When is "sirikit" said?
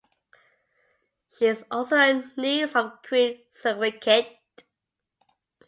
3.51-4.35